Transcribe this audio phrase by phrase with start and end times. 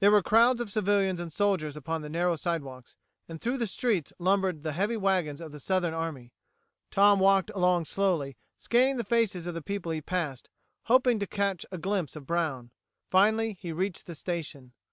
[0.00, 2.96] There were crowds of civilians and soldiers upon the narrow sidewalks,
[3.28, 6.32] and through the streets lumbered the heavy wagons of the Southern army.
[6.90, 10.50] Tom walked along slowly, scanning the faces of the people he passed,
[10.86, 12.72] hoping to catch a glimpse of Brown.
[13.12, 14.72] Finally he reached the station.